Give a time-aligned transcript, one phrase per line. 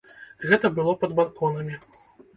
[0.51, 1.75] Гэта было пад балконамі.